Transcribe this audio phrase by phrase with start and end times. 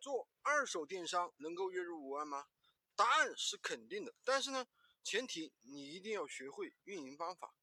[0.00, 2.48] 做二手电商能够月入五万吗？
[2.96, 4.66] 答案是肯定的，但是呢，
[5.02, 7.54] 前提你一定要学会运营方法。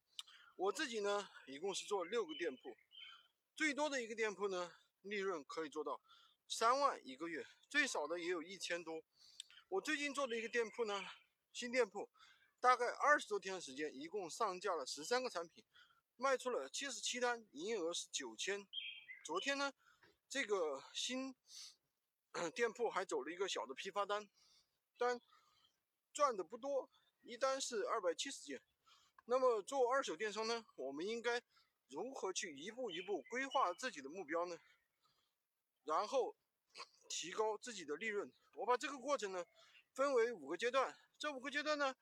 [0.56, 2.76] 我自己呢，一共是做六个店铺，
[3.54, 4.72] 最多的一个店铺呢，
[5.02, 6.00] 利润可以做到
[6.48, 9.02] 三万一个月，最少的也有一千多。
[9.68, 11.04] 我最近做的一个店铺呢，
[11.52, 12.08] 新店铺，
[12.60, 15.64] 大概二十多天的时间，一共上架了十三个产品，
[16.16, 18.66] 卖出了七十七单，营业额是九千。
[19.24, 19.72] 昨天呢，
[20.28, 21.36] 这个新。
[22.54, 24.28] 店铺还走了一个小的批发单，
[24.96, 25.20] 单
[26.12, 26.90] 赚的不多，
[27.22, 28.62] 一单是二百七十件。
[29.26, 31.42] 那么做二手电商呢，我们应该
[31.88, 34.58] 如何去一步一步规划自己的目标呢？
[35.84, 36.36] 然后
[37.08, 38.32] 提高自己的利润。
[38.52, 39.46] 我把这个过程呢
[39.94, 41.94] 分为五个阶段，这五个阶段呢，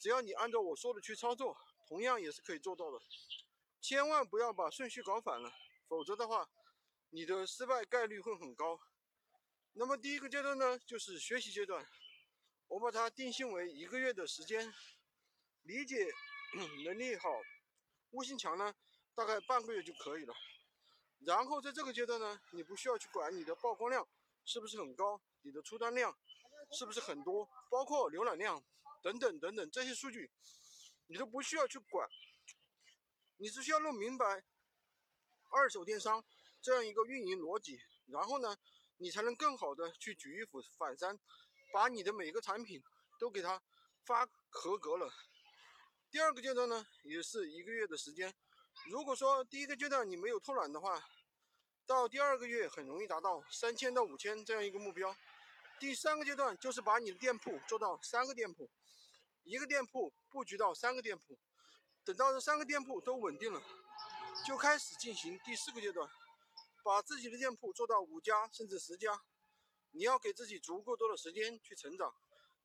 [0.00, 1.56] 只要你按照我说的去操作，
[1.86, 2.98] 同样也是可以做到的。
[3.80, 5.52] 千万不要把顺序搞反了，
[5.88, 6.48] 否则的话，
[7.10, 8.80] 你的失败概率会很高。
[9.74, 11.88] 那么第一个阶段呢，就是学习阶段，
[12.68, 14.70] 我把它定性为一个月的时间，
[15.62, 16.06] 理解
[16.84, 17.30] 能力好，
[18.10, 18.74] 悟性强呢，
[19.14, 20.34] 大概半个月就可以了。
[21.20, 24.06] 然后在这个阶段呢，你不需要去管你的曝光量
[24.44, 26.14] 是不是很高，你的出单量
[26.72, 28.62] 是不是很多，包括浏览量
[29.02, 30.30] 等等等等这些数据，
[31.06, 32.06] 你都不需要去管，
[33.38, 34.44] 你只需要弄明白
[35.50, 36.22] 二手电商
[36.60, 38.54] 这样一个运营逻辑，然后呢。
[38.98, 40.44] 你才能更好的去举一
[40.78, 41.18] 反三，
[41.72, 42.82] 把你的每个产品
[43.18, 43.62] 都给它
[44.04, 45.12] 发合格了。
[46.10, 48.34] 第二个阶段呢，也是一个月的时间。
[48.90, 51.02] 如果说第一个阶段你没有偷懒的话，
[51.86, 55.14] 到第二个月很容易达到三千到五千这样一个目标。
[55.80, 58.70] 第三个阶段就是把你的店铺做到三个店铺，
[59.42, 61.36] 一个店铺布局到三个店铺，
[62.04, 63.60] 等到这三个店铺都稳定了，
[64.46, 66.08] 就开始进行第四个阶段。
[66.82, 69.22] 把自己的店铺做到五家甚至十家，
[69.92, 72.12] 你要给自己足够多的时间去成长，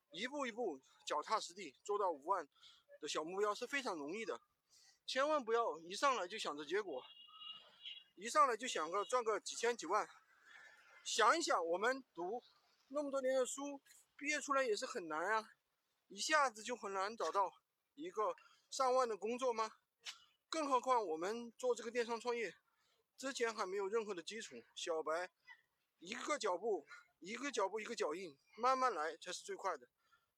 [0.09, 2.47] 一步一步脚踏实地做到五万
[2.99, 4.41] 的小目标是非常容易的。
[5.05, 7.03] 千万不要一上来就想着结果，
[8.15, 10.09] 一上来就想个赚个几千几万。
[11.05, 12.43] 想一想，我们读
[12.89, 13.79] 那么多年的书，
[14.17, 15.49] 毕业出来也是很难啊，
[16.07, 17.53] 一下子就很难找到
[17.95, 18.35] 一个
[18.69, 19.71] 上万的工作吗？
[20.49, 22.53] 更何况我们做这个电商创业。
[23.17, 25.29] 之前还没有任何的基础，小白
[25.97, 26.85] 一个脚步
[27.19, 29.89] 一个脚步一个脚印，慢慢来才是最快的。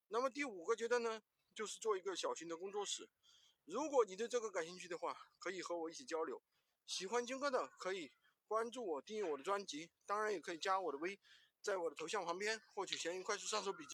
[0.08, 1.22] 那么第五个阶段呢，
[1.54, 3.10] 就是做一个小型的工作室。
[3.66, 6.42] 如果你对这个感兴趣的话，可以和我一起交流。
[6.88, 8.12] 喜欢军哥的可以
[8.48, 11.20] 关注我，订阅我的专辑，当然也可以加我的微，
[11.62, 13.88] 在我的头像旁边获取闲鱼快速上手笔记。